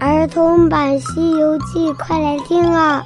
[0.00, 3.04] 儿童版《西游记》，快来听啊！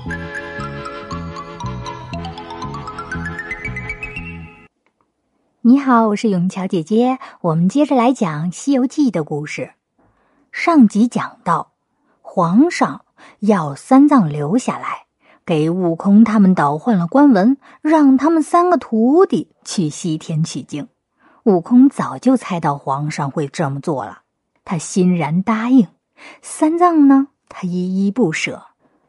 [5.61, 9.73] 你好，我是永桥姐姐，我们接着来讲《西游记》的故事。
[10.53, 11.73] 上集讲到，
[12.23, 13.05] 皇上
[13.41, 15.07] 要三藏留下来，
[15.45, 20.87] 给悟空他们倒换了官文，让他们三个徒弟去西天取经。
[21.43, 24.21] 悟空早就猜到皇上会这么做了，
[24.65, 25.89] 他欣然答应。
[26.43, 28.63] 三藏呢，他依依不舍。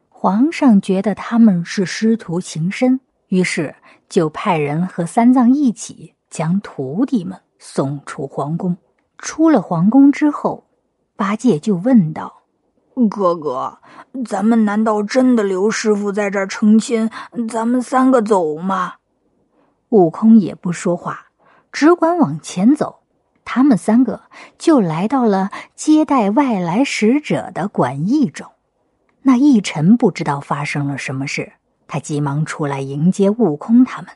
[0.08, 3.74] 皇上觉得他们是师徒情深，于是
[4.08, 8.76] 就派人和三藏一起将徒弟们送出皇宫。
[9.18, 10.64] 出了皇宫之后，
[11.16, 12.42] 八戒就问道
[13.08, 13.78] ：“哥哥，
[14.26, 17.10] 咱们难道真的刘师傅在这儿成亲？
[17.48, 18.94] 咱们三个走吗？”
[19.90, 21.26] 悟空也不说话，
[21.70, 23.00] 只管往前走。
[23.46, 24.24] 他们三个
[24.58, 28.50] 就来到了接待外来使者的馆驿中。
[29.22, 31.54] 那一臣不知道发生了什么事，
[31.86, 34.10] 他急忙出来迎接悟空他们，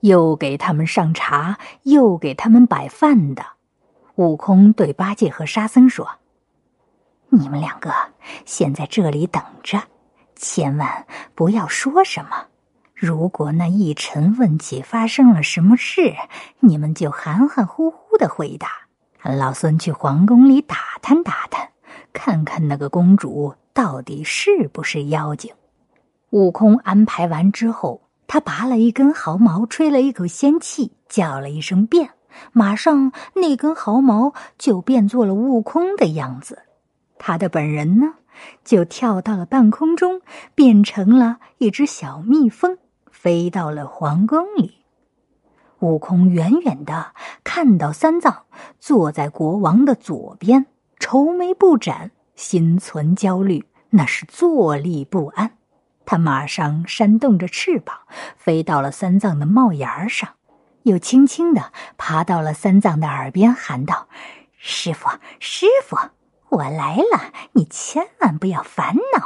[0.00, 3.44] 又给他们上茶，又给他们摆饭的。
[4.14, 6.08] 悟空对八戒和沙僧说
[7.28, 7.92] ：“你们两个
[8.46, 9.82] 先在这里等着，
[10.34, 12.46] 千万不要说什么。
[12.96, 16.14] 如果那一晨问起发生了什么事，
[16.60, 18.68] 你们就含含糊糊的回答。
[19.22, 21.68] 老孙去皇宫里打探打探，
[22.14, 25.52] 看看那个公主。”到底是不是妖精？
[26.30, 32.12] 悟空安排完之后，他拔了一根毫毛，吹了一口仙气，叫了一声“变”，
[32.52, 36.62] 马上那根毫毛就变作了悟空的样子。
[37.18, 38.14] 他的本人呢，
[38.64, 40.22] 就跳到了半空中，
[40.54, 42.78] 变成了一只小蜜蜂，
[43.26, 44.84] 飞到了皇宫里。
[45.80, 48.44] 悟空远远的看到三藏
[48.78, 50.66] 坐在国王的左边，
[51.00, 52.12] 愁眉不展。
[52.36, 55.58] 心存焦虑，那是坐立不安。
[56.04, 57.98] 他马上扇动着翅膀，
[58.36, 60.34] 飞到了三藏的帽檐上，
[60.84, 64.06] 又轻轻的爬到了三藏的耳边，喊道
[64.56, 65.08] ：“师傅，
[65.40, 65.96] 师傅，
[66.50, 69.25] 我来了，你千万不要烦恼！”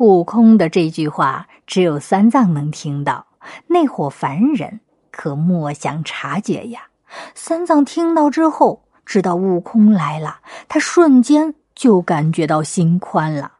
[0.00, 3.26] 悟空的这句话只有三藏能听到，
[3.66, 4.80] 那伙凡人
[5.10, 6.88] 可莫想察觉呀。
[7.34, 11.54] 三藏听到之后，知道悟空来了，他瞬间。
[11.72, 13.52] 就感觉到心宽了。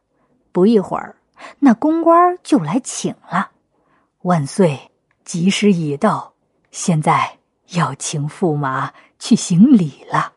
[0.51, 1.15] 不一会儿，
[1.57, 3.49] 那公关就来请了。
[4.21, 4.91] 万岁，
[5.25, 6.33] 吉时已到，
[6.69, 10.30] 现在要请驸马去行礼了。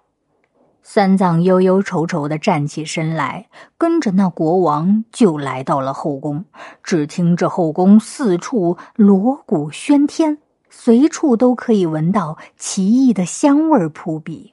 [0.85, 6.45] 三藏忧忧愁愁的站起身来，跟着那国王就来到了后宫。
[6.85, 10.39] 只听这后宫四处锣鼓喧天，
[10.71, 14.53] 随处都可以闻到奇异的香味扑鼻。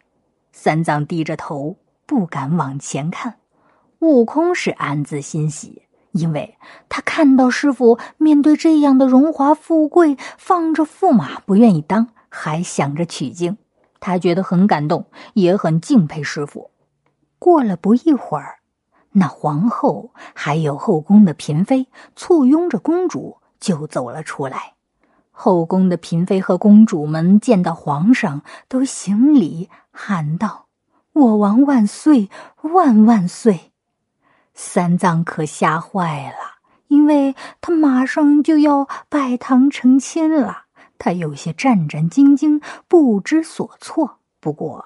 [0.52, 1.78] 三藏低着头。
[2.08, 3.36] 不敢往前看，
[4.00, 6.58] 悟空是暗自欣喜，因为
[6.90, 13.58] 他看到师傅面对这样的荣华富贵，放着驸马不愿意当，还想着取经，
[14.02, 16.72] 他觉得很感动，也很敬佩师傅。
[17.40, 18.58] 过了不一会儿，
[19.12, 24.74] 那皇后还有后宫的嫔妃簇拥着公主就走了出来。
[25.32, 30.68] 后宫的嫔妃和公主们见到皇上，都行礼喊道。
[31.14, 32.30] 我王万岁，
[32.62, 33.72] 万万岁！
[34.54, 40.61] 三藏可吓坏了，因为他马上就要拜堂成亲了，
[41.02, 44.20] 他有些战战兢兢，不知所措。
[44.40, 44.86] 不过，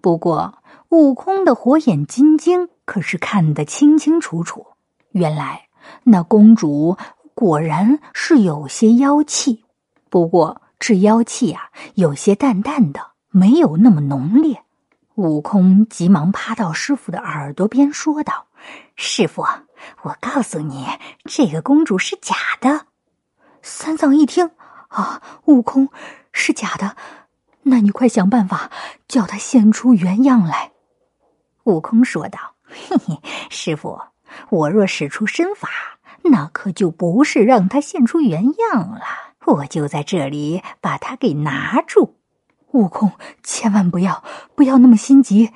[0.00, 0.58] 不过，
[0.88, 4.66] 悟空的火眼金睛可是看得清清楚楚，
[5.12, 5.68] 原来
[6.02, 6.96] 那公主
[7.32, 9.64] 果然是有些妖气。
[10.10, 14.64] 不过，这妖气啊，有些淡淡的，没有那么浓烈。
[15.14, 18.46] 悟空急忙趴到师傅的耳朵边说道
[18.96, 19.42] ：“师傅，
[20.02, 20.86] 我告诉你，
[21.26, 22.86] 这个公主是假的。”
[23.62, 24.50] 三藏一听，
[24.92, 25.88] 啊，悟空
[26.32, 26.96] 是假的，
[27.62, 28.70] 那你快想办法
[29.08, 30.72] 叫他现出原样来。”
[31.64, 33.20] 悟空说道：“嘿嘿，
[33.50, 33.98] 师傅，
[34.50, 35.68] 我若使出身法，
[36.24, 39.02] 那可就不是让他现出原样了，
[39.46, 42.18] 我就在这里把他给拿住。”
[42.72, 43.12] 悟空，
[43.42, 44.24] 千万不要，
[44.54, 45.50] 不要那么心急，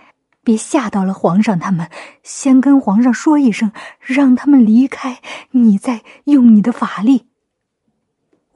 [0.45, 1.91] 别吓到了皇上他们。
[2.23, 5.21] 先跟皇上说一声，让他们离开，
[5.53, 7.27] 你再用你的法力。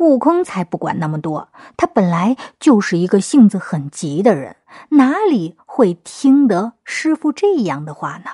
[0.01, 4.57] 悟空才不管那么多，他本来就是一个性子很急的人，
[4.89, 8.31] 哪里会听得师傅这样的话呢？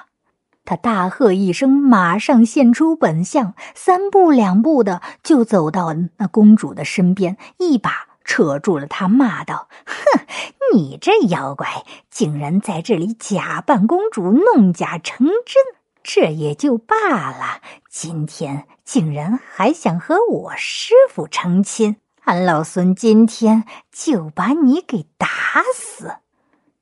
[0.65, 8.07] 他大喝一声，马上现出本相，三步两步的就走到那公主的身边，一把。
[8.29, 10.27] 扯住了他，骂道：“哼，
[10.75, 15.62] 你这妖怪，竟然在这里假扮公主，弄假成真，
[16.08, 16.94] 这也就罢
[17.32, 17.61] 了，
[17.91, 25.26] 今天竟然还想和我师傅成亲，俺老孙今天就把你给打
[25.75, 26.19] 死！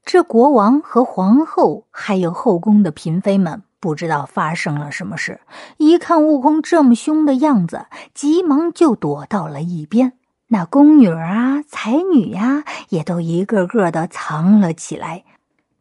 [0.05, 5.41] 这国王和皇后还有后宫的嫔妃们不知道发生了什么事，
[5.79, 10.19] 一看悟空这么凶的样子，急忙就躲到了一边。
[10.49, 15.25] 那宫女啊、才女呀，也都一个个的藏了起来。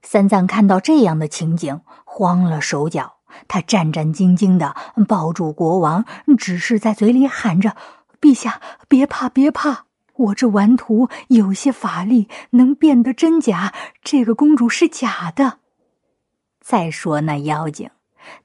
[0.02, 3.18] 三藏看到这样的情景，慌了手脚。
[3.48, 4.76] 他战战兢兢的
[5.08, 6.06] 抱住国王，
[6.38, 7.76] 只是在嘴里喊着
[8.20, 9.86] ：“陛下，别怕，别怕！
[10.16, 13.74] 我这顽徒有些法力，能辨得真假。
[14.04, 15.60] 这个公主是假的。”
[16.62, 17.90] 再说那妖精，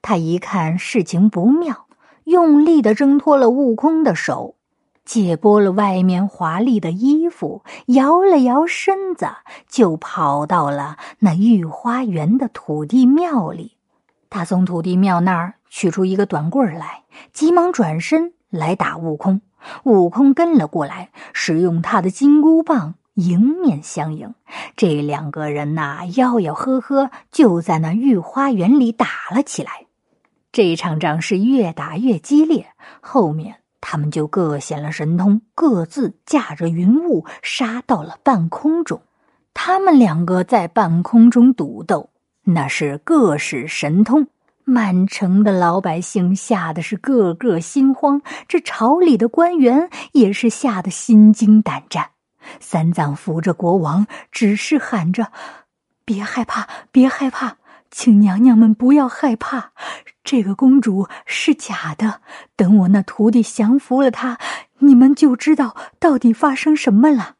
[0.03, 1.87] 他一看事情不妙，
[2.25, 4.57] 用力的挣脱了悟空的手。
[5.05, 9.27] 解剥了外面华丽的衣服，摇了摇身子，
[9.67, 13.78] 就跑到了那御花园的土地庙里。
[14.31, 17.03] 他从土地庙那儿取出一个短棍来，
[17.33, 19.41] 急忙转身来打悟空。
[19.85, 24.35] 悟空跟了过来，使用他的金箍棒迎面相迎。
[24.77, 29.87] 这两个人呐，吆吆喝喝，就在那御花园里打了起来。
[30.53, 32.69] 这场仗是越打越激烈，
[33.01, 33.57] 后面。
[33.81, 39.03] 他们就各显了神通，各自驾着云雾杀到了半空中。
[39.55, 42.11] 他们两个在半空中赌斗，
[42.51, 44.27] 那是各使神通，
[44.65, 52.11] 满城的老百姓吓得是个个心慌，这朝里的官员也是吓得心惊胆战。
[52.59, 55.31] 三藏扶着国王，只是喊着
[56.07, 57.57] ：“别害怕，别害怕。”
[57.91, 59.73] 请娘娘们不要害怕，
[60.23, 62.21] 这个公主是假的。
[62.55, 64.39] 等我那徒弟降服了她，
[64.81, 67.37] 你们就知道到底发生什么了。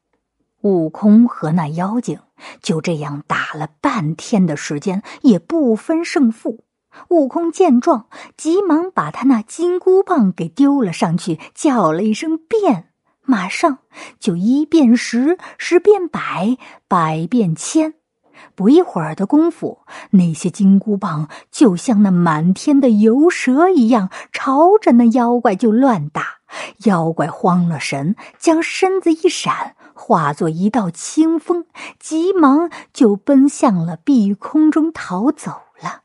[0.63, 2.19] 悟空和那妖精
[2.61, 6.65] 就这样打了半天的时间，也不分胜负。
[7.09, 8.07] 悟空见状，
[8.37, 12.89] 急忙把他那金箍棒给丢了上去，叫了一声“变”，
[13.23, 13.79] 马上
[14.19, 16.57] 就一变十，十变百，
[16.89, 17.95] 百变千。
[18.55, 19.81] 不一会儿的功夫，
[20.11, 26.38] 那些金箍棒就像那满天的游蛇一样，朝着那妖怪就乱打。
[26.85, 31.67] 妖怪慌了神，将身子一闪，化作一道清风，
[31.99, 35.51] 急忙就奔向了碧空中逃走
[35.81, 36.03] 了。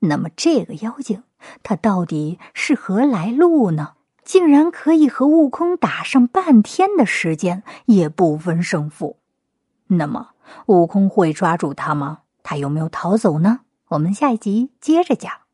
[0.00, 1.22] 那么，这个妖精
[1.62, 3.94] 他到底是何来路呢？
[4.24, 9.18] 竟然可以和悟空打上半天的时间，也不分胜负。
[9.86, 10.30] 那么。
[10.66, 12.20] 悟空会抓住他吗？
[12.44, 13.62] 他有没有逃走呢？
[13.88, 15.45] 我们下一集接着讲。